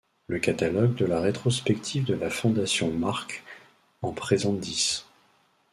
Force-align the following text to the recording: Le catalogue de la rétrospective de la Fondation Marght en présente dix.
Le 0.25 0.39
catalogue 0.39 0.95
de 0.95 1.05
la 1.05 1.21
rétrospective 1.21 2.05
de 2.05 2.15
la 2.15 2.31
Fondation 2.31 2.91
Marght 2.91 3.43
en 4.01 4.13
présente 4.13 4.59
dix. 4.59 5.05